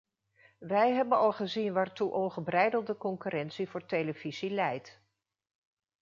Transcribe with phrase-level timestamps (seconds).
[0.59, 5.01] Wij hebben al gezien waartoe ongebreidelde concurrentie voor televisie leidt.